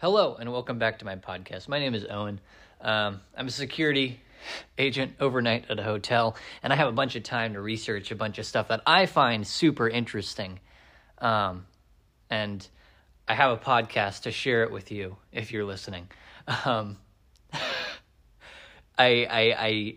Hello, 0.00 0.34
and 0.34 0.50
welcome 0.50 0.78
back 0.78 1.00
to 1.00 1.04
my 1.04 1.16
podcast. 1.16 1.68
My 1.68 1.78
name 1.78 1.94
is 1.94 2.06
Owen. 2.08 2.40
Um, 2.80 3.20
I'm 3.36 3.48
a 3.48 3.50
security 3.50 4.18
agent 4.78 5.12
overnight 5.20 5.66
at 5.68 5.78
a 5.78 5.82
hotel, 5.82 6.36
and 6.62 6.72
I 6.72 6.76
have 6.76 6.88
a 6.88 6.92
bunch 6.92 7.16
of 7.16 7.22
time 7.22 7.52
to 7.52 7.60
research 7.60 8.10
a 8.10 8.14
bunch 8.14 8.38
of 8.38 8.46
stuff 8.46 8.68
that 8.68 8.80
I 8.86 9.04
find 9.04 9.46
super 9.46 9.86
interesting. 9.90 10.58
Um, 11.18 11.66
and 12.30 12.66
I 13.28 13.34
have 13.34 13.52
a 13.52 13.58
podcast 13.58 14.22
to 14.22 14.30
share 14.30 14.62
it 14.62 14.72
with 14.72 14.90
you 14.90 15.18
if 15.32 15.52
you're 15.52 15.66
listening. 15.66 16.08
Um, 16.64 16.96
I, 17.52 17.60
I, 18.96 19.54
I, 19.58 19.96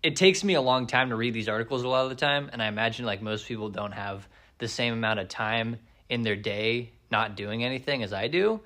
it 0.00 0.14
takes 0.14 0.44
me 0.44 0.54
a 0.54 0.60
long 0.60 0.86
time 0.86 1.08
to 1.08 1.16
read 1.16 1.34
these 1.34 1.48
articles 1.48 1.82
a 1.82 1.88
lot 1.88 2.04
of 2.04 2.10
the 2.10 2.14
time, 2.14 2.50
and 2.52 2.62
I 2.62 2.68
imagine 2.68 3.04
like 3.04 3.20
most 3.20 3.48
people 3.48 3.68
don't 3.68 3.90
have 3.90 4.28
the 4.58 4.68
same 4.68 4.92
amount 4.92 5.18
of 5.18 5.26
time 5.26 5.78
in 6.08 6.22
their 6.22 6.36
day 6.36 6.92
not 7.10 7.34
doing 7.34 7.64
anything 7.64 8.04
as 8.04 8.12
I 8.12 8.28
do. 8.28 8.60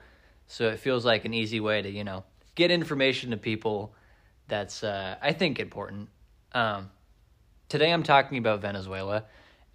So 0.53 0.69
it 0.69 0.81
feels 0.81 1.07
like 1.07 1.25
an 1.25 1.33
easy 1.33 1.61
way 1.61 1.81
to, 1.81 1.89
you 1.89 2.05
know, 2.05 2.25
get 2.55 2.71
information 2.71 3.31
to 3.31 3.39
people 3.39 3.95
that's, 4.49 4.85
uh, 4.85 5.17
I 5.23 5.33
think, 5.33 5.59
important. 5.59 6.11
Um, 6.53 6.91
today 7.71 7.91
I'm 7.91 8.03
talking 8.03 8.37
about 8.37 8.61
Venezuela 8.61 9.25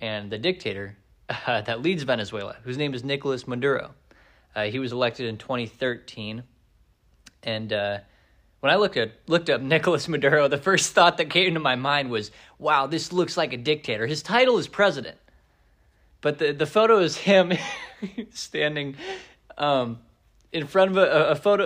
and 0.02 0.30
the 0.30 0.38
dictator 0.38 0.96
uh, 1.48 1.62
that 1.62 1.82
leads 1.82 2.04
Venezuela, 2.04 2.58
whose 2.64 2.78
name 2.78 2.94
is 2.94 3.04
Nicolas 3.04 3.48
Maduro. 3.48 3.96
Uh, 4.56 4.66
he 4.66 4.78
was 4.78 4.92
elected 4.92 5.26
in 5.26 5.40
2013. 5.40 6.44
And 7.42 7.74
uh, 7.74 7.98
when 8.60 8.72
I 8.72 8.76
looked 8.76 8.98
at 8.98 9.14
looked 9.26 9.50
up 9.50 9.62
Nicolas 9.74 10.08
Maduro, 10.08 10.48
the 10.48 10.60
first 10.60 10.94
thought 10.94 11.18
that 11.18 11.32
came 11.32 11.56
to 11.56 11.60
my 11.60 11.76
mind 11.76 12.12
was, 12.12 12.30
"Wow, 12.60 12.86
this 12.86 13.12
looks 13.12 13.36
like 13.36 13.52
a 13.52 13.58
dictator." 13.58 14.06
His 14.06 14.22
title 14.22 14.60
is 14.60 14.68
president, 14.68 15.18
but 16.22 16.38
the 16.38 16.52
the 16.52 16.68
photo 16.68 17.00
is 17.00 17.18
him 17.18 17.52
standing 18.30 18.96
um, 19.58 19.98
in 20.58 20.66
front 20.68 20.92
of 20.92 20.98
a, 20.98 21.30
a 21.30 21.36
photo, 21.36 21.64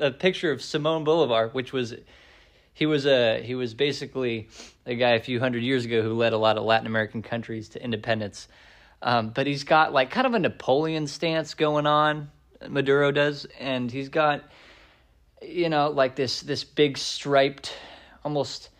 a, 0.00 0.06
a 0.06 0.10
picture 0.12 0.52
of 0.52 0.62
Simon 0.62 1.02
Bolivar, 1.04 1.48
which 1.48 1.72
was 1.72 1.94
he 2.72 2.86
was 2.86 3.06
a 3.06 3.42
he 3.42 3.56
was 3.56 3.74
basically 3.74 4.48
a 4.86 4.94
guy 4.94 5.10
a 5.10 5.20
few 5.20 5.40
hundred 5.40 5.64
years 5.64 5.84
ago 5.84 6.02
who 6.02 6.14
led 6.14 6.32
a 6.32 6.38
lot 6.38 6.56
of 6.56 6.62
Latin 6.62 6.86
American 6.86 7.22
countries 7.22 7.68
to 7.70 7.82
independence. 7.82 8.46
Um, 9.02 9.30
but 9.30 9.46
he's 9.46 9.64
got 9.64 9.92
like 9.92 10.10
kind 10.10 10.26
of 10.26 10.34
a 10.34 10.38
Napoleon 10.38 11.08
stance 11.08 11.54
going 11.54 11.86
on. 11.86 12.30
Maduro 12.68 13.10
does, 13.10 13.46
and 13.58 13.90
he's 13.90 14.08
got 14.08 14.44
you 15.42 15.68
know 15.68 15.90
like 15.90 16.14
this 16.14 16.40
this 16.40 16.62
big 16.62 16.96
striped, 16.96 17.72
almost 18.24 18.70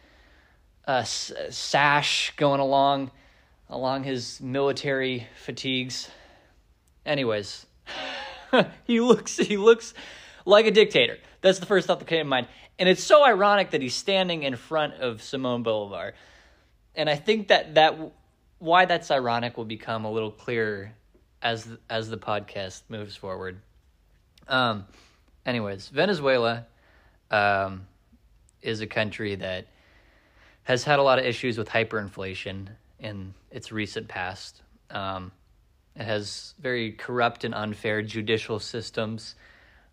uh, 0.87 1.03
sash 1.03 2.33
going 2.37 2.61
along 2.61 3.11
along 3.69 4.05
his 4.05 4.41
military 4.41 5.27
fatigues. 5.45 6.09
Anyways. 7.05 7.68
he 8.85 9.01
looks 9.01 9.37
he 9.37 9.57
looks 9.57 9.95
like 10.45 10.67
a 10.67 10.71
dictator. 10.71 11.19
That's 11.41 11.59
the 11.59 11.67
first 11.67 11.87
thought 11.87 11.99
that 11.99 12.09
came 12.09 12.25
to 12.25 12.25
mind. 12.25 12.49
And 12.79 12.89
it's 12.89 13.03
so 13.03 13.25
ironic 13.25 13.71
that 13.71 13.83
he's 13.83 13.95
standing 13.95 14.43
in 14.43 14.57
front 14.57 14.95
of 14.95 15.23
Simon 15.23 15.63
Bolivar. 15.63 16.15
And 16.95 17.09
I 17.09 17.17
think 17.17 17.49
that 17.49 17.75
that 17.75 17.99
why 18.59 18.85
that's 18.85 19.11
ironic 19.11 19.57
will 19.57 19.65
become 19.65 20.05
a 20.05 20.11
little 20.11 20.31
clearer 20.31 20.93
as 21.43 21.69
as 21.89 22.09
the 22.09 22.19
podcast 22.19 22.83
moves 22.89 23.17
forward. 23.17 23.61
Um 24.49 24.87
anyways, 25.45 25.89
Venezuela 25.89 26.67
um 27.31 27.87
is 28.63 28.81
a 28.81 28.87
country 28.87 29.37
that 29.37 29.67
has 30.65 30.85
had 30.85 30.99
a 30.99 31.03
lot 31.03 31.19
of 31.19 31.25
issues 31.25 31.57
with 31.57 31.69
hyperinflation 31.69 32.69
in 32.99 33.33
its 33.51 33.73
recent 33.73 34.09
past. 34.09 34.63
Um, 34.91 35.33
it 35.99 36.05
has 36.05 36.55
very 36.61 36.93
corrupt 36.93 37.43
and 37.43 37.55
unfair 37.55 38.03
judicial 38.03 38.61
systems. 38.61 39.35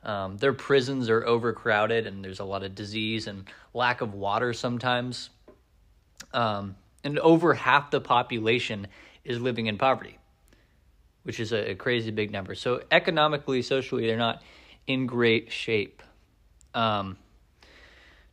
Um, 0.04 0.38
their 0.38 0.54
prisons 0.54 1.10
are 1.10 1.26
overcrowded, 1.26 2.06
and 2.06 2.24
there's 2.24 2.40
a 2.40 2.46
lot 2.46 2.64
of 2.64 2.76
disease 2.76 3.26
and 3.26 3.46
lack 3.74 4.02
of 4.02 4.14
water 4.14 4.54
sometimes. 4.54 5.32
Um, 6.32 6.76
and 7.04 7.18
over 7.18 7.56
half 7.56 7.90
the 7.90 8.00
population 8.00 8.88
is 9.24 9.42
living 9.42 9.66
in 9.66 9.80
poverty, 9.80 10.20
which 11.24 11.40
is 11.40 11.52
a, 11.52 11.72
a 11.72 11.76
crazy 11.76 12.12
big 12.12 12.32
number. 12.32 12.54
So, 12.54 12.84
economically, 12.92 13.64
socially, 13.64 14.06
they're 14.06 14.16
not 14.16 14.44
in 14.86 15.08
great 15.08 15.52
shape. 15.52 16.04
Um, 16.76 17.18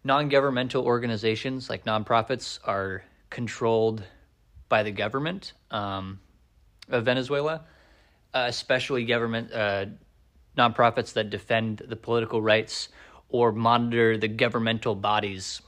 non 0.04 0.28
governmental 0.28 0.84
organizations 0.84 1.70
like 1.70 1.86
nonprofits 1.86 2.58
are 2.64 3.02
controlled 3.30 4.02
by 4.68 4.82
the 4.82 4.90
government. 4.90 5.54
Um, 5.70 6.20
of 6.92 7.04
Venezuela, 7.04 7.62
uh, 8.34 8.44
especially 8.48 9.04
government 9.04 9.52
uh, 9.52 9.86
nonprofits 10.56 11.14
that 11.14 11.30
defend 11.30 11.82
the 11.88 11.96
political 11.96 12.40
rights 12.40 12.88
or 13.28 13.52
monitor 13.52 14.16
the 14.16 14.28
governmental 14.28 14.94
bodies. 14.94 15.62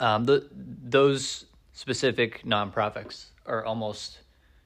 Um, 0.00 0.24
the, 0.24 0.48
those 0.52 1.46
specific 1.72 2.42
nonprofits 2.44 3.26
are 3.46 3.64
almost 3.64 4.18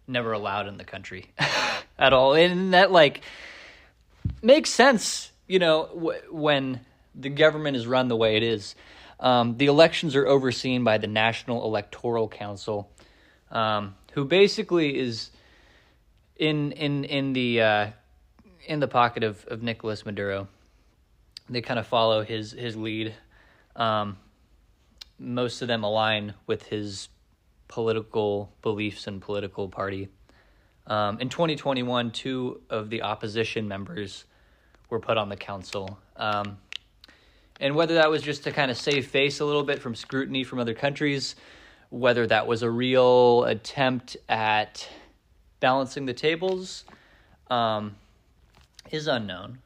never 0.06 0.32
allowed 0.32 0.66
in 0.66 0.78
the 0.78 0.84
country 0.84 1.26
at 1.98 2.12
all, 2.12 2.34
and 2.34 2.72
that 2.74 2.90
like 2.90 3.22
makes 4.42 4.70
sense. 4.70 5.30
You 5.46 5.58
know, 5.58 5.88
w- 5.94 6.20
when 6.30 6.80
the 7.14 7.28
government 7.28 7.76
is 7.76 7.86
run 7.86 8.08
the 8.08 8.16
way 8.16 8.36
it 8.36 8.42
is. 8.42 8.74
Um, 9.20 9.56
the 9.56 9.66
elections 9.66 10.14
are 10.14 10.26
overseen 10.26 10.84
by 10.84 10.98
the 10.98 11.08
National 11.08 11.64
Electoral 11.64 12.28
Council, 12.28 12.88
um, 13.50 13.96
who 14.12 14.24
basically 14.24 14.96
is 14.96 15.30
in 16.38 16.72
in 16.72 17.04
in 17.04 17.32
the 17.32 17.60
uh, 17.60 17.86
in 18.66 18.80
the 18.80 18.88
pocket 18.88 19.24
of 19.24 19.44
of 19.46 19.62
Nicolas 19.62 20.06
Maduro. 20.06 20.48
They 21.50 21.60
kind 21.60 21.78
of 21.78 21.86
follow 21.86 22.22
his 22.22 22.52
his 22.52 22.76
lead. 22.76 23.14
Um, 23.76 24.18
most 25.18 25.62
of 25.62 25.68
them 25.68 25.82
align 25.82 26.34
with 26.46 26.64
his 26.64 27.08
political 27.66 28.52
beliefs 28.62 29.06
and 29.06 29.20
political 29.20 29.68
party. 29.68 30.08
Um, 30.86 31.20
in 31.20 31.28
2021, 31.28 32.12
two 32.12 32.62
of 32.70 32.88
the 32.88 33.02
opposition 33.02 33.68
members 33.68 34.24
were 34.88 35.00
put 35.00 35.18
on 35.18 35.28
the 35.28 35.36
council. 35.36 35.98
Um, 36.16 36.58
and 37.60 37.74
whether 37.74 37.94
that 37.94 38.10
was 38.10 38.22
just 38.22 38.44
to 38.44 38.52
kind 38.52 38.70
of 38.70 38.78
save 38.78 39.08
face 39.08 39.40
a 39.40 39.44
little 39.44 39.64
bit 39.64 39.80
from 39.80 39.94
scrutiny 39.94 40.44
from 40.44 40.60
other 40.60 40.74
countries, 40.74 41.34
whether 41.90 42.26
that 42.26 42.46
was 42.46 42.62
a 42.62 42.70
real 42.70 43.44
attempt 43.44 44.16
at 44.28 44.88
balancing 45.60 46.06
the 46.06 46.14
tables 46.14 46.84
um, 47.50 47.96
is 48.90 49.06
unknown. 49.06 49.58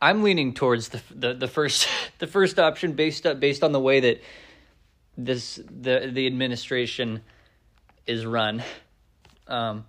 I'm 0.00 0.22
leaning 0.22 0.54
towards 0.54 0.90
the 0.90 1.00
the, 1.10 1.34
the 1.34 1.48
first 1.48 1.88
the 2.18 2.26
first 2.26 2.58
option 2.58 2.92
based 2.92 3.26
up, 3.26 3.40
based 3.40 3.62
on 3.62 3.72
the 3.72 3.80
way 3.80 4.00
that 4.00 4.22
this 5.16 5.56
the 5.66 6.10
the 6.12 6.26
administration 6.26 7.22
is 8.06 8.24
run. 8.24 8.62
Um, 9.46 9.86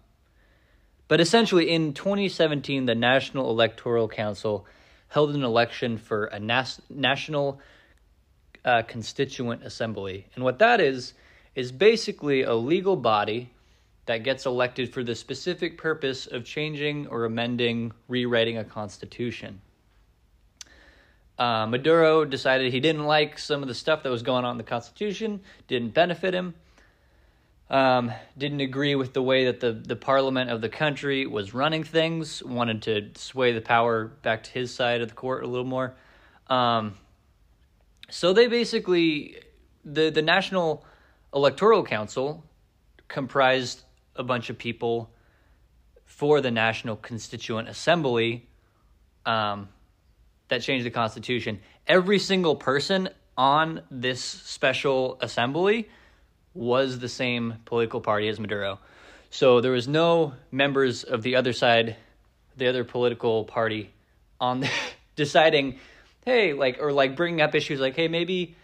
but 1.08 1.20
essentially, 1.20 1.70
in 1.70 1.94
2017, 1.94 2.86
the 2.86 2.96
National 2.96 3.50
Electoral 3.50 4.08
Council 4.08 4.66
held 5.08 5.34
an 5.34 5.44
election 5.44 5.98
for 5.98 6.26
a 6.26 6.40
nas- 6.40 6.82
national 6.90 7.60
uh, 8.64 8.84
constituent 8.84 9.64
assembly, 9.64 10.28
and 10.36 10.44
what 10.44 10.60
that 10.60 10.80
is 10.80 11.14
is 11.56 11.72
basically 11.72 12.44
a 12.44 12.54
legal 12.54 12.96
body 12.96 13.52
that 14.06 14.24
gets 14.24 14.46
elected 14.46 14.94
for 14.94 15.04
the 15.04 15.16
specific 15.16 15.78
purpose 15.78 16.26
of 16.28 16.44
changing 16.44 17.08
or 17.08 17.26
amending, 17.26 17.92
rewriting 18.08 18.58
a 18.58 18.64
constitution. 18.64 19.62
Uh, 21.40 21.66
Maduro 21.68 22.26
decided 22.26 22.74
he 22.74 22.82
didn't 22.82 23.06
like 23.06 23.40
some 23.40 23.62
of 23.62 23.70
the 23.70 23.74
stuff 23.74 24.04
that 24.04 24.10
was 24.10 24.24
going 24.24 24.44
on 24.44 24.52
in 24.52 24.58
the 24.58 24.64
Constitution, 24.64 25.40
didn't 25.70 25.94
benefit 25.94 26.34
him, 26.34 26.54
um, 27.70 28.12
didn't 28.38 28.60
agree 28.60 28.96
with 28.96 29.14
the 29.14 29.22
way 29.22 29.46
that 29.46 29.62
the, 29.62 29.72
the 29.72 29.96
parliament 29.96 30.50
of 30.50 30.60
the 30.60 30.68
country 30.68 31.26
was 31.26 31.54
running 31.54 31.86
things, 31.86 32.44
wanted 32.44 32.82
to 32.82 33.10
sway 33.16 33.54
the 33.54 33.62
power 33.62 34.06
back 34.06 34.44
to 34.44 34.52
his 34.52 34.74
side 34.74 35.02
of 35.02 35.08
the 35.08 35.16
court 35.16 35.44
a 35.44 35.48
little 35.48 35.66
more. 35.66 35.96
Um, 36.48 36.96
so 38.10 38.34
they 38.34 38.48
basically, 38.48 39.38
the, 39.86 40.10
the 40.10 40.22
National 40.22 40.84
Electoral 41.34 41.84
Council 41.84 42.44
comprised 43.08 43.84
a 44.20 44.24
bunch 44.24 44.52
of 44.52 44.58
people 44.58 45.10
for 46.04 46.42
the 46.42 46.52
National 46.52 46.98
Constituent 46.98 47.70
Assembly 47.70 48.48
um, 49.26 49.70
that 50.50 50.62
changed 50.62 50.86
the 50.86 50.92
Constitution. 50.92 51.60
Every 51.88 52.20
single 52.20 52.56
person 52.56 53.10
on 53.38 53.82
this 53.90 54.22
special 54.22 55.18
assembly 55.22 55.88
was 56.54 57.00
the 57.00 57.08
same 57.08 57.56
political 57.64 58.02
party 58.02 58.28
as 58.28 58.40
Maduro. 58.40 58.80
So 59.30 59.62
there 59.62 59.72
was 59.72 59.88
no 59.88 60.34
members 60.52 61.04
of 61.04 61.24
the 61.24 61.38
other 61.38 61.54
side, 61.54 61.96
the 62.58 62.68
other 62.68 62.84
political 62.84 63.46
party, 63.46 63.92
on 64.42 64.60
the, 64.60 64.70
deciding, 65.16 65.80
hey, 66.26 66.52
like 66.52 66.80
or 66.82 66.92
like 66.92 67.16
bringing 67.16 67.40
up 67.40 67.56
issues 67.56 67.80
like, 67.80 67.96
hey, 67.96 68.10
maybe 68.10 68.56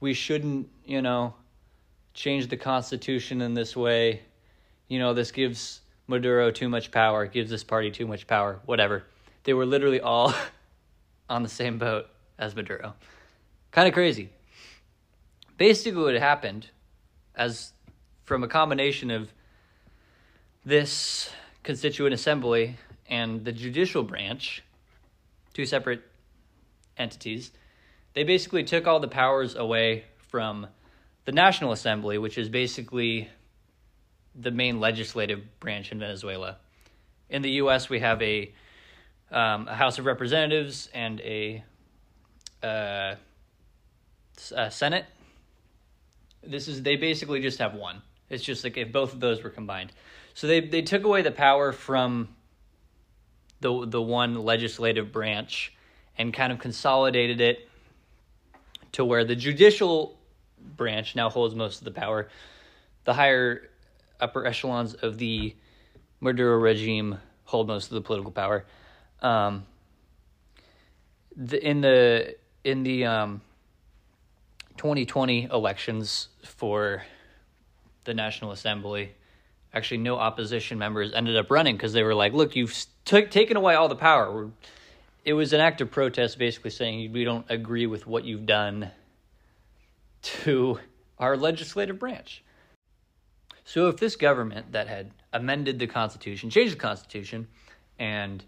we 0.00 0.14
shouldn't, 0.14 0.68
you 0.84 1.02
know, 1.02 1.34
change 2.14 2.48
the 2.48 2.56
Constitution 2.56 3.40
in 3.40 3.54
this 3.54 3.76
way 3.76 4.22
you 4.94 5.00
know, 5.00 5.12
this 5.12 5.32
gives 5.32 5.80
Maduro 6.06 6.52
too 6.52 6.68
much 6.68 6.92
power, 6.92 7.26
gives 7.26 7.50
this 7.50 7.64
party 7.64 7.90
too 7.90 8.06
much 8.06 8.28
power, 8.28 8.60
whatever. 8.64 9.02
They 9.42 9.52
were 9.52 9.66
literally 9.66 10.00
all 10.00 10.32
on 11.28 11.42
the 11.42 11.48
same 11.48 11.78
boat 11.78 12.06
as 12.38 12.54
Maduro. 12.54 12.94
Kind 13.72 13.88
of 13.88 13.94
crazy. 13.94 14.30
Basically, 15.58 16.00
what 16.00 16.14
happened, 16.14 16.68
as 17.34 17.72
from 18.22 18.44
a 18.44 18.48
combination 18.48 19.10
of 19.10 19.32
this 20.64 21.28
constituent 21.64 22.14
assembly 22.14 22.76
and 23.08 23.44
the 23.44 23.50
judicial 23.50 24.04
branch, 24.04 24.62
two 25.54 25.66
separate 25.66 26.02
entities, 26.96 27.50
they 28.12 28.22
basically 28.22 28.62
took 28.62 28.86
all 28.86 29.00
the 29.00 29.08
powers 29.08 29.56
away 29.56 30.04
from 30.18 30.68
the 31.24 31.32
National 31.32 31.72
Assembly, 31.72 32.16
which 32.16 32.38
is 32.38 32.48
basically 32.48 33.28
the 34.34 34.50
main 34.50 34.80
legislative 34.80 35.60
branch 35.60 35.92
in 35.92 35.98
Venezuela. 35.98 36.56
In 37.28 37.42
the 37.42 37.50
U.S., 37.50 37.88
we 37.88 38.00
have 38.00 38.20
a, 38.22 38.52
um, 39.30 39.68
a 39.68 39.74
House 39.74 39.98
of 39.98 40.06
Representatives 40.06 40.88
and 40.92 41.20
a, 41.20 41.64
uh, 42.62 43.14
a 44.54 44.70
Senate. 44.70 45.06
This 46.42 46.68
is 46.68 46.82
they 46.82 46.96
basically 46.96 47.40
just 47.40 47.58
have 47.58 47.74
one. 47.74 48.02
It's 48.28 48.44
just 48.44 48.64
like 48.64 48.76
if 48.76 48.92
both 48.92 49.14
of 49.14 49.20
those 49.20 49.42
were 49.42 49.50
combined. 49.50 49.92
So 50.34 50.46
they 50.46 50.60
they 50.60 50.82
took 50.82 51.04
away 51.04 51.22
the 51.22 51.30
power 51.30 51.72
from 51.72 52.28
the 53.60 53.86
the 53.86 54.02
one 54.02 54.44
legislative 54.44 55.10
branch 55.12 55.72
and 56.18 56.34
kind 56.34 56.52
of 56.52 56.58
consolidated 56.58 57.40
it 57.40 57.68
to 58.92 59.04
where 59.04 59.24
the 59.24 59.36
judicial 59.36 60.18
branch 60.58 61.16
now 61.16 61.30
holds 61.30 61.54
most 61.54 61.78
of 61.78 61.84
the 61.84 61.90
power. 61.90 62.28
The 63.04 63.14
higher 63.14 63.70
upper 64.24 64.44
echelons 64.46 64.94
of 64.94 65.18
the 65.18 65.54
Maduro 66.20 66.56
regime 66.56 67.18
hold 67.44 67.68
most 67.68 67.90
of 67.90 67.94
the 67.94 68.00
political 68.00 68.32
power. 68.32 68.64
Um, 69.20 69.66
the, 71.36 71.62
in 71.62 71.80
the 71.82 72.36
in 72.64 72.82
the 72.82 73.04
um, 73.04 73.42
2020 74.76 75.44
elections 75.52 76.28
for 76.42 77.02
the 78.04 78.14
National 78.14 78.52
Assembly, 78.52 79.12
actually 79.72 79.98
no 79.98 80.16
opposition 80.16 80.78
members 80.78 81.12
ended 81.12 81.36
up 81.36 81.50
running 81.50 81.76
because 81.76 81.92
they 81.92 82.02
were 82.02 82.14
like, 82.14 82.32
"Look, 82.32 82.56
you've 82.56 82.74
t- 83.04 83.26
taken 83.26 83.56
away 83.56 83.74
all 83.74 83.88
the 83.88 83.96
power." 83.96 84.50
It 85.24 85.32
was 85.32 85.52
an 85.52 85.60
act 85.60 85.80
of 85.80 85.90
protest, 85.90 86.38
basically 86.38 86.70
saying 86.70 87.12
we 87.12 87.24
don't 87.24 87.46
agree 87.48 87.86
with 87.86 88.06
what 88.06 88.24
you've 88.24 88.46
done 88.46 88.90
to 90.22 90.78
our 91.18 91.36
legislative 91.36 91.98
branch. 91.98 92.43
So, 93.64 93.88
if 93.88 93.96
this 93.96 94.16
government 94.16 94.72
that 94.72 94.88
had 94.88 95.10
amended 95.32 95.78
the 95.78 95.86
Constitution, 95.86 96.50
changed 96.50 96.74
the 96.74 96.80
Constitution, 96.80 97.48
and 97.98 98.44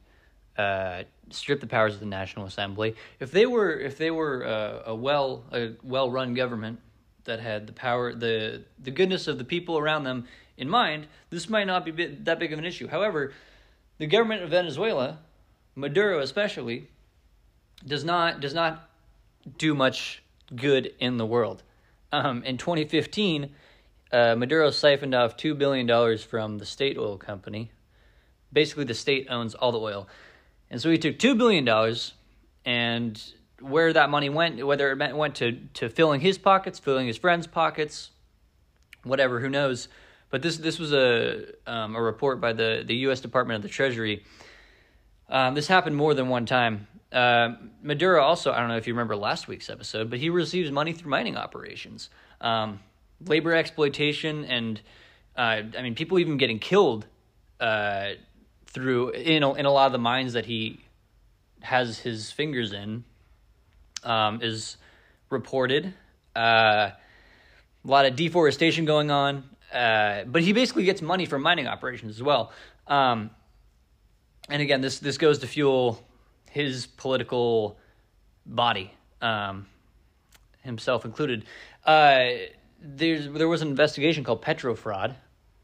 uh, 0.58 1.04
stripped 1.30 1.62
the 1.62 1.66
powers 1.66 1.94
of 1.94 2.00
the 2.00 2.06
National 2.06 2.46
Assembly, 2.46 2.94
if 3.18 3.30
they 3.30 3.46
were 3.46 3.72
if 3.78 3.96
they 3.96 4.10
were 4.10 4.46
uh, 4.46 4.90
a 4.90 4.94
well 4.94 5.44
a 5.52 5.72
well 5.82 6.10
run 6.10 6.34
government 6.34 6.80
that 7.24 7.40
had 7.40 7.66
the 7.66 7.72
power 7.72 8.14
the 8.14 8.62
the 8.78 8.90
goodness 8.90 9.26
of 9.26 9.38
the 9.38 9.44
people 9.44 9.78
around 9.78 10.04
them 10.04 10.26
in 10.58 10.68
mind, 10.68 11.06
this 11.30 11.48
might 11.48 11.66
not 11.66 11.84
be 11.84 11.90
that 11.90 12.38
big 12.38 12.52
of 12.52 12.58
an 12.58 12.64
issue. 12.64 12.88
However, 12.88 13.32
the 13.98 14.06
government 14.06 14.42
of 14.42 14.50
Venezuela, 14.50 15.18
Maduro 15.74 16.20
especially, 16.20 16.88
does 17.86 18.04
not 18.04 18.40
does 18.40 18.54
not 18.54 18.90
do 19.58 19.74
much 19.74 20.22
good 20.54 20.92
in 20.98 21.16
the 21.16 21.26
world. 21.26 21.62
Um, 22.12 22.42
in 22.44 22.56
2015 22.56 23.50
uh, 24.12 24.34
Maduro 24.36 24.70
siphoned 24.70 25.14
off 25.14 25.36
$2 25.36 25.56
billion 25.58 26.18
from 26.18 26.58
the 26.58 26.66
state 26.66 26.96
oil 26.98 27.16
company. 27.16 27.70
Basically, 28.52 28.84
the 28.84 28.94
state 28.94 29.26
owns 29.30 29.54
all 29.54 29.72
the 29.72 29.80
oil. 29.80 30.08
And 30.70 30.80
so 30.80 30.90
he 30.90 30.98
took 30.98 31.18
$2 31.18 31.36
billion, 31.36 31.68
and 32.64 33.22
where 33.60 33.92
that 33.92 34.10
money 34.10 34.28
went, 34.28 34.64
whether 34.66 34.90
it 34.92 35.16
went 35.16 35.36
to, 35.36 35.52
to 35.74 35.88
filling 35.88 36.20
his 36.20 36.38
pockets, 36.38 36.78
filling 36.78 37.06
his 37.06 37.16
friends' 37.16 37.46
pockets, 37.46 38.10
whatever, 39.02 39.40
who 39.40 39.48
knows. 39.48 39.88
But 40.30 40.42
this 40.42 40.56
this 40.56 40.78
was 40.78 40.92
a 40.92 41.44
um, 41.66 41.94
a 41.94 42.02
report 42.02 42.40
by 42.40 42.52
the, 42.52 42.82
the 42.84 42.94
U.S. 42.96 43.20
Department 43.20 43.56
of 43.58 43.62
the 43.62 43.68
Treasury. 43.68 44.24
Um, 45.28 45.54
this 45.54 45.68
happened 45.68 45.96
more 45.96 46.14
than 46.14 46.28
one 46.28 46.46
time. 46.46 46.88
Uh, 47.12 47.54
Maduro 47.82 48.22
also, 48.22 48.52
I 48.52 48.58
don't 48.58 48.68
know 48.68 48.76
if 48.76 48.86
you 48.86 48.92
remember 48.92 49.16
last 49.16 49.48
week's 49.48 49.70
episode, 49.70 50.10
but 50.10 50.18
he 50.18 50.28
receives 50.28 50.70
money 50.70 50.92
through 50.92 51.10
mining 51.10 51.36
operations. 51.36 52.10
Um, 52.40 52.80
labor 53.24 53.54
exploitation 53.54 54.44
and 54.44 54.80
uh, 55.36 55.62
I 55.76 55.82
mean 55.82 55.94
people 55.94 56.18
even 56.18 56.36
getting 56.36 56.58
killed 56.58 57.06
uh, 57.60 58.10
through 58.66 59.10
in 59.10 59.42
a, 59.42 59.52
in 59.54 59.66
a 59.66 59.70
lot 59.70 59.86
of 59.86 59.92
the 59.92 59.98
mines 59.98 60.34
that 60.34 60.46
he 60.46 60.80
has 61.60 61.98
his 61.98 62.30
fingers 62.30 62.72
in 62.72 63.04
um, 64.04 64.40
is 64.42 64.76
reported. 65.30 65.92
Uh, 66.34 66.90
a 67.84 67.88
lot 67.88 68.04
of 68.04 68.16
deforestation 68.16 68.84
going 68.84 69.10
on, 69.10 69.44
uh, 69.72 70.24
but 70.24 70.42
he 70.42 70.52
basically 70.52 70.84
gets 70.84 71.00
money 71.00 71.24
from 71.24 71.42
mining 71.42 71.66
operations 71.66 72.16
as 72.16 72.22
well. 72.22 72.52
Um, 72.86 73.30
and 74.48 74.62
again, 74.62 74.80
this 74.80 74.98
this 74.98 75.18
goes 75.18 75.38
to 75.40 75.46
fuel 75.46 76.04
his 76.50 76.86
political 76.86 77.78
body, 78.44 78.92
um, 79.20 79.66
himself 80.62 81.04
included. 81.04 81.44
Uh, 81.84 82.28
there's 82.80 83.28
there 83.28 83.48
was 83.48 83.62
an 83.62 83.68
investigation 83.68 84.24
called 84.24 84.42
Petrofraud, 84.42 85.14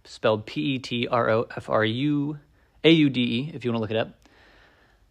spelled 0.04 0.46
P 0.46 0.74
E 0.74 0.78
T 0.78 1.08
R 1.08 1.30
O 1.30 1.46
F 1.56 1.68
R 1.68 1.84
U 1.84 2.38
A 2.84 2.90
U 2.90 3.10
D 3.10 3.20
E, 3.20 3.50
if 3.54 3.64
you 3.64 3.70
want 3.70 3.78
to 3.78 3.80
look 3.80 3.90
it 3.90 3.96
up. 3.96 4.28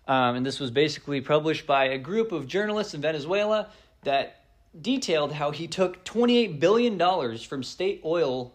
Um, 0.08 0.36
and 0.36 0.46
this 0.46 0.60
was 0.60 0.72
basically 0.72 1.22
published 1.22 1.66
by 1.68 1.86
a 1.86 1.98
group 1.98 2.32
of 2.32 2.48
journalists 2.48 2.94
in 2.94 3.02
Venezuela 3.02 3.70
that 4.04 4.44
detailed 4.80 5.32
how 5.32 5.52
he 5.52 5.68
took 5.68 6.04
$28 6.06 6.60
billion 6.60 7.38
from 7.38 7.64
state 7.64 8.02
oil 8.04 8.54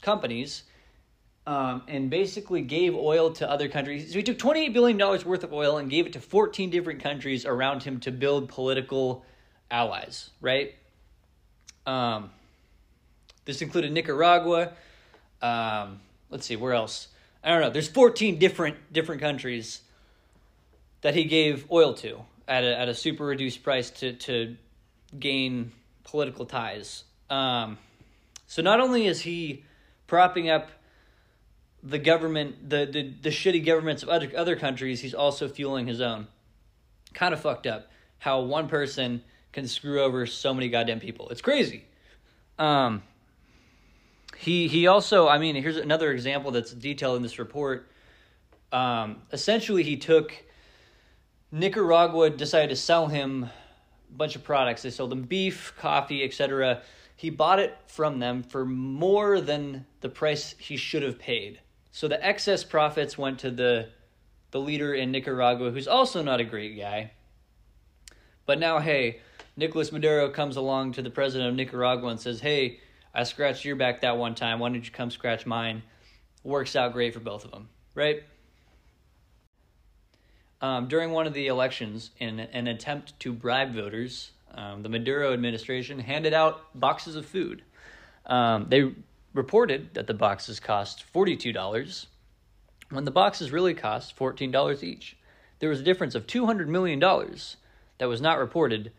companies 0.00 0.64
um, 1.46 1.82
and 1.88 2.10
basically 2.10 2.62
gave 2.62 2.94
oil 2.94 3.32
to 3.32 3.50
other 3.50 3.68
countries. 3.68 4.10
So 4.10 4.18
he 4.18 4.22
took 4.22 4.38
$28 4.38 4.72
billion 4.72 4.98
worth 4.98 5.44
of 5.44 5.52
oil 5.52 5.78
and 5.78 5.90
gave 5.90 6.06
it 6.06 6.12
to 6.14 6.20
14 6.20 6.70
different 6.70 7.02
countries 7.02 7.44
around 7.44 7.82
him 7.82 8.00
to 8.00 8.10
build 8.10 8.48
political 8.48 9.24
allies, 9.70 10.30
right? 10.40 10.74
Um, 11.86 12.30
this 13.50 13.62
included 13.62 13.90
Nicaragua. 13.92 14.72
Um, 15.42 16.00
let's 16.30 16.46
see, 16.46 16.54
where 16.54 16.72
else? 16.72 17.08
I 17.42 17.50
don't 17.50 17.60
know. 17.60 17.70
There's 17.70 17.88
14 17.88 18.38
different 18.38 18.76
different 18.92 19.20
countries 19.20 19.80
that 21.00 21.14
he 21.14 21.24
gave 21.24 21.70
oil 21.70 21.94
to 21.94 22.20
at 22.46 22.62
a, 22.62 22.78
at 22.78 22.88
a 22.88 22.94
super 22.94 23.24
reduced 23.24 23.62
price 23.64 23.90
to 23.90 24.12
to 24.12 24.56
gain 25.18 25.72
political 26.04 26.44
ties. 26.46 27.04
Um, 27.28 27.78
so 28.46 28.62
not 28.62 28.78
only 28.80 29.06
is 29.06 29.20
he 29.22 29.64
propping 30.06 30.48
up 30.48 30.70
the 31.82 31.98
government, 31.98 32.70
the, 32.70 32.86
the 32.86 33.12
the 33.22 33.30
shitty 33.30 33.64
governments 33.64 34.04
of 34.04 34.10
other 34.10 34.30
other 34.36 34.54
countries, 34.54 35.00
he's 35.00 35.14
also 35.14 35.48
fueling 35.48 35.88
his 35.88 36.00
own. 36.00 36.28
Kind 37.14 37.34
of 37.34 37.40
fucked 37.40 37.66
up 37.66 37.90
how 38.18 38.42
one 38.42 38.68
person 38.68 39.22
can 39.52 39.66
screw 39.66 40.00
over 40.00 40.26
so 40.26 40.54
many 40.54 40.68
goddamn 40.68 41.00
people. 41.00 41.28
It's 41.30 41.40
crazy. 41.40 41.84
Um, 42.58 43.02
he 44.40 44.68
he 44.68 44.86
also, 44.86 45.28
I 45.28 45.36
mean, 45.36 45.54
here's 45.54 45.76
another 45.76 46.10
example 46.12 46.50
that's 46.50 46.72
detailed 46.72 47.16
in 47.16 47.22
this 47.22 47.38
report. 47.38 47.90
Um, 48.72 49.20
essentially, 49.32 49.82
he 49.82 49.98
took 49.98 50.32
Nicaragua 51.52 52.30
decided 52.30 52.70
to 52.70 52.76
sell 52.76 53.06
him 53.08 53.44
a 53.44 53.50
bunch 54.16 54.36
of 54.36 54.42
products. 54.42 54.80
They 54.80 54.88
sold 54.88 55.12
him 55.12 55.24
beef, 55.24 55.74
coffee, 55.76 56.24
etc. 56.24 56.80
He 57.16 57.28
bought 57.28 57.58
it 57.58 57.76
from 57.86 58.18
them 58.18 58.42
for 58.42 58.64
more 58.64 59.42
than 59.42 59.84
the 60.00 60.08
price 60.08 60.54
he 60.58 60.78
should 60.78 61.02
have 61.02 61.18
paid. 61.18 61.60
So 61.92 62.08
the 62.08 62.24
excess 62.24 62.64
profits 62.64 63.18
went 63.18 63.40
to 63.40 63.50
the 63.50 63.90
the 64.52 64.60
leader 64.60 64.94
in 64.94 65.12
Nicaragua, 65.12 65.70
who's 65.70 65.86
also 65.86 66.22
not 66.22 66.40
a 66.40 66.44
great 66.44 66.78
guy. 66.78 67.10
But 68.46 68.58
now, 68.58 68.78
hey, 68.78 69.20
Nicolas 69.54 69.92
Maduro 69.92 70.30
comes 70.30 70.56
along 70.56 70.92
to 70.92 71.02
the 71.02 71.10
president 71.10 71.50
of 71.50 71.56
Nicaragua 71.56 72.08
and 72.08 72.18
says, 72.18 72.40
"Hey, 72.40 72.80
I 73.14 73.24
scratched 73.24 73.64
your 73.64 73.76
back 73.76 74.02
that 74.02 74.16
one 74.16 74.34
time. 74.34 74.58
Why 74.58 74.68
don't 74.68 74.84
you 74.84 74.90
come 74.90 75.10
scratch 75.10 75.46
mine? 75.46 75.82
Works 76.44 76.76
out 76.76 76.92
great 76.92 77.12
for 77.12 77.20
both 77.20 77.44
of 77.44 77.50
them, 77.50 77.68
right? 77.94 78.22
Um, 80.60 80.88
during 80.88 81.10
one 81.12 81.26
of 81.26 81.32
the 81.32 81.46
elections, 81.46 82.10
in 82.18 82.38
an 82.38 82.66
attempt 82.66 83.18
to 83.20 83.32
bribe 83.32 83.74
voters, 83.74 84.30
um, 84.54 84.82
the 84.82 84.88
Maduro 84.88 85.32
administration 85.32 85.98
handed 85.98 86.34
out 86.34 86.78
boxes 86.78 87.16
of 87.16 87.24
food. 87.26 87.62
Um, 88.26 88.66
they 88.68 88.92
reported 89.32 89.94
that 89.94 90.06
the 90.06 90.14
boxes 90.14 90.60
cost 90.60 91.04
$42 91.14 92.06
when 92.90 93.04
the 93.04 93.10
boxes 93.10 93.52
really 93.52 93.74
cost 93.74 94.16
$14 94.16 94.82
each. 94.82 95.16
There 95.60 95.70
was 95.70 95.80
a 95.80 95.84
difference 95.84 96.14
of 96.14 96.26
$200 96.26 96.66
million 96.66 97.00
that 97.00 98.08
was 98.08 98.20
not 98.20 98.38
reported 98.38 98.92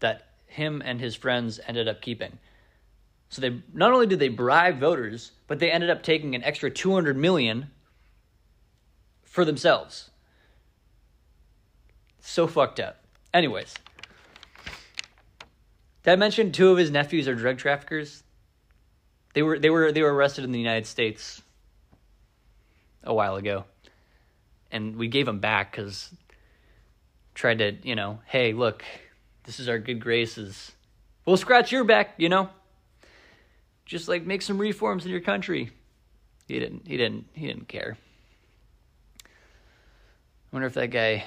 that 0.00 0.28
him 0.46 0.82
and 0.84 1.00
his 1.00 1.14
friends 1.14 1.58
ended 1.66 1.88
up 1.88 2.00
keeping. 2.00 2.38
So 3.32 3.40
they 3.40 3.62
not 3.72 3.94
only 3.94 4.06
did 4.06 4.18
they 4.18 4.28
bribe 4.28 4.78
voters, 4.78 5.32
but 5.46 5.58
they 5.58 5.70
ended 5.70 5.88
up 5.88 6.02
taking 6.02 6.34
an 6.34 6.44
extra 6.44 6.70
200 6.70 7.16
million 7.16 7.70
for 9.22 9.46
themselves. 9.46 10.10
So 12.20 12.46
fucked 12.46 12.78
up. 12.78 13.02
Anyways, 13.32 13.74
did 16.02 16.12
I 16.12 16.16
mention 16.16 16.52
two 16.52 16.72
of 16.72 16.76
his 16.76 16.90
nephews 16.90 17.26
are 17.26 17.34
drug 17.34 17.56
traffickers? 17.56 18.22
They 19.32 19.40
were 19.42 19.58
they 19.58 19.70
were 19.70 19.92
they 19.92 20.02
were 20.02 20.12
arrested 20.12 20.44
in 20.44 20.52
the 20.52 20.58
United 20.58 20.86
States 20.86 21.40
a 23.02 23.14
while 23.14 23.36
ago, 23.36 23.64
and 24.70 24.96
we 24.96 25.08
gave 25.08 25.24
them 25.24 25.38
back 25.38 25.72
because 25.72 26.12
tried 27.34 27.60
to 27.60 27.78
you 27.82 27.94
know, 27.94 28.18
hey, 28.26 28.52
look, 28.52 28.84
this 29.44 29.58
is 29.58 29.70
our 29.70 29.78
good 29.78 30.00
graces. 30.00 30.72
We'll 31.24 31.38
scratch 31.38 31.72
your 31.72 31.84
back, 31.84 32.12
you 32.18 32.28
know. 32.28 32.50
Just 33.84 34.08
like 34.08 34.24
make 34.24 34.42
some 34.42 34.58
reforms 34.58 35.04
in 35.04 35.10
your 35.10 35.20
country. 35.20 35.70
He 36.48 36.58
didn't. 36.58 36.86
He 36.86 36.96
didn't. 36.96 37.26
He 37.34 37.46
didn't 37.46 37.68
care. 37.68 37.96
I 39.24 39.28
wonder 40.52 40.66
if 40.66 40.74
that 40.74 40.88
guy. 40.88 41.24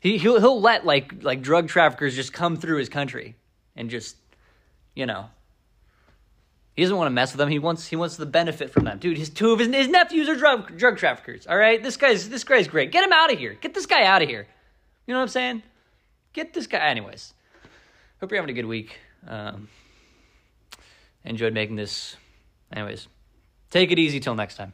He 0.00 0.18
he'll 0.18 0.40
he'll 0.40 0.60
let 0.60 0.84
like 0.84 1.22
like 1.22 1.42
drug 1.42 1.68
traffickers 1.68 2.14
just 2.14 2.32
come 2.32 2.56
through 2.56 2.78
his 2.78 2.88
country 2.88 3.36
and 3.76 3.90
just, 3.90 4.16
you 4.94 5.06
know, 5.06 5.30
he 6.74 6.82
doesn't 6.82 6.96
want 6.96 7.06
to 7.06 7.12
mess 7.12 7.32
with 7.32 7.38
them. 7.38 7.48
He 7.48 7.58
wants 7.58 7.86
he 7.86 7.96
wants 7.96 8.16
the 8.16 8.26
benefit 8.26 8.70
from 8.70 8.84
them. 8.84 8.98
Dude, 8.98 9.18
his 9.18 9.30
two 9.30 9.52
of 9.52 9.58
his, 9.58 9.68
his 9.68 9.88
nephews 9.88 10.28
are 10.28 10.36
drug 10.36 10.76
drug 10.76 10.96
traffickers. 10.96 11.46
All 11.46 11.56
right, 11.56 11.82
this 11.82 11.96
guy's 11.96 12.28
this 12.28 12.44
guy's 12.44 12.66
great. 12.66 12.90
Get 12.90 13.04
him 13.04 13.12
out 13.12 13.32
of 13.32 13.38
here. 13.38 13.54
Get 13.60 13.74
this 13.74 13.86
guy 13.86 14.04
out 14.04 14.22
of 14.22 14.28
here. 14.28 14.46
You 15.06 15.14
know 15.14 15.20
what 15.20 15.24
I'm 15.24 15.28
saying? 15.28 15.62
Get 16.32 16.54
this 16.54 16.66
guy. 16.66 16.78
Anyways, 16.78 17.34
hope 18.20 18.30
you're 18.30 18.40
having 18.40 18.56
a 18.56 18.60
good 18.60 18.66
week. 18.66 18.98
Um, 19.26 19.68
enjoyed 21.24 21.54
making 21.54 21.76
this. 21.76 22.16
Anyways, 22.72 23.08
take 23.70 23.90
it 23.90 23.98
easy 23.98 24.20
till 24.20 24.34
next 24.34 24.56
time. 24.56 24.72